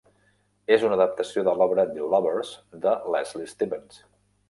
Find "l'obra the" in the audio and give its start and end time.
1.61-2.09